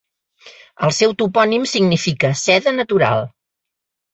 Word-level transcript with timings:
El 0.87 0.93
seu 0.99 1.13
topònim 1.19 1.67
significa 1.73 2.33
"seda 2.45 2.75
natural". 2.81 3.23